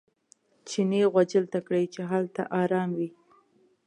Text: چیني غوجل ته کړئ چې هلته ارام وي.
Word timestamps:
چیني 0.67 1.01
غوجل 1.11 1.45
ته 1.53 1.59
کړئ 1.65 1.85
چې 1.93 2.01
هلته 2.11 2.41
ارام 2.61 2.89
وي. 2.97 3.09